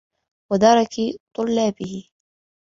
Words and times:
وَدَرَكِ 0.51 0.95
طُلَّابِهِ 1.37 2.07